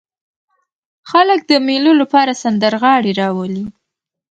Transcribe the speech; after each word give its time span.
خلک 1.11 1.39
د 1.51 1.51
مېلو 1.67 1.91
له 1.99 2.05
پاره 2.13 2.33
سندرغاړي 2.43 3.11
راولي. 3.21 3.65